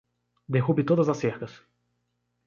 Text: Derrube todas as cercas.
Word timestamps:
Derrube 0.53 0.83
todas 0.89 1.07
as 1.13 1.19
cercas. 1.23 1.53